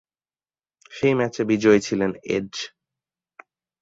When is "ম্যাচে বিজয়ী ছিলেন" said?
1.15-2.11